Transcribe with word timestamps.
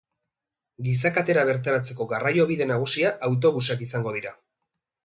Giza 0.87 1.11
katera 1.17 1.43
bertaratzeko 1.51 2.09
garraio 2.15 2.49
bide 2.53 2.71
nagusia 2.73 3.13
autobusak 3.31 3.87
izango 3.89 4.17
dira. 4.19 4.39